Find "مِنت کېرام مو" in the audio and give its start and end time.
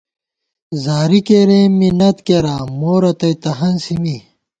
1.79-2.93